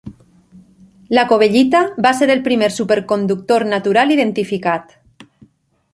La 1.17 1.25
covellita 1.31 1.83
va 2.07 2.13
ser 2.21 2.29
el 2.35 2.41
primer 2.49 2.71
superconductor 2.79 3.67
natural 3.77 4.15
identificat. 4.19 5.01